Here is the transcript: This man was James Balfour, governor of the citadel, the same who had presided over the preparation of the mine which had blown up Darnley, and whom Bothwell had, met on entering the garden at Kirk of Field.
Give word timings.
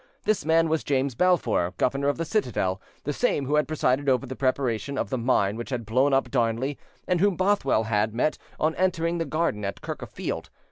This 0.23 0.45
man 0.45 0.67
was 0.67 0.83
James 0.83 1.13
Balfour, 1.13 1.75
governor 1.77 2.07
of 2.07 2.17
the 2.17 2.25
citadel, 2.25 2.81
the 3.03 3.13
same 3.13 3.45
who 3.45 3.53
had 3.53 3.67
presided 3.67 4.09
over 4.09 4.25
the 4.25 4.35
preparation 4.35 4.97
of 4.97 5.11
the 5.11 5.17
mine 5.19 5.57
which 5.57 5.69
had 5.69 5.85
blown 5.85 6.11
up 6.11 6.31
Darnley, 6.31 6.79
and 7.07 7.19
whom 7.19 7.35
Bothwell 7.35 7.83
had, 7.83 8.11
met 8.11 8.39
on 8.59 8.73
entering 8.77 9.19
the 9.19 9.25
garden 9.25 9.63
at 9.63 9.81
Kirk 9.81 10.01
of 10.01 10.09
Field. 10.09 10.49